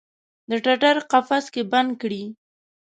[0.49, 2.23] د ټټر قفس کې بند کړي